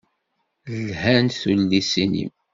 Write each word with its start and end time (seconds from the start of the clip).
Lhant 0.85 1.33
tullisin-im. 1.41 2.31